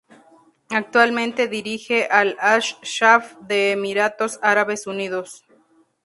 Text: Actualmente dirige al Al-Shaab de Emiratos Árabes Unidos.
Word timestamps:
Actualmente 0.71 1.47
dirige 1.47 2.05
al 2.07 2.35
Al-Shaab 2.39 3.39
de 3.41 3.73
Emiratos 3.73 4.39
Árabes 4.41 4.87
Unidos. 4.87 5.45